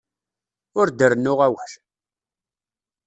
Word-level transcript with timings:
Ur 0.79 0.87
d-rennu 0.89 1.33
awal! 1.45 1.71